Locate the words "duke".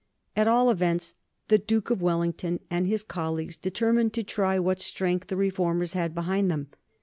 1.59-1.91